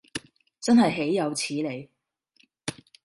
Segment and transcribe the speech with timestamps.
[0.59, 1.91] 真係豈有此理